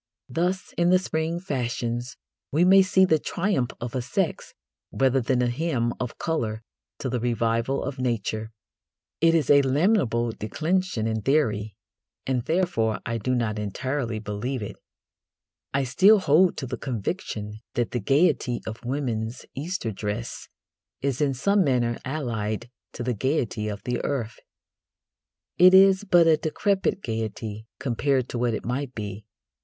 [0.29, 2.17] Thus in the spring fashions
[2.51, 4.55] we may see the triumph of a sex
[4.91, 6.63] rather than a hymn of colour
[6.97, 8.49] to the revival of Nature.
[9.19, 11.75] It is a lamentable declension in theory,
[12.25, 14.75] and therefore I do not entirely believe it.
[15.71, 20.47] I still hold to the conviction that the gaiety of women's Easter dress
[21.01, 24.39] is in some manner allied to the gaiety of the earth.
[25.59, 29.27] It is but a decrepit gaiety compared to what it might be.